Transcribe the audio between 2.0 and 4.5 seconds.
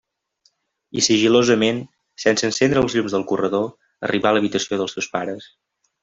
sense encendre els llums del corredor, arribà a